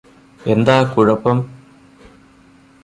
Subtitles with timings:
[0.39, 1.37] എന്താ കുഴപ്പം